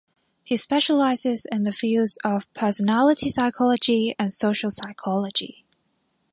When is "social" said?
4.33-4.71